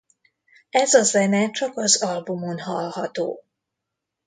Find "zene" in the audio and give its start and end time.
1.03-1.49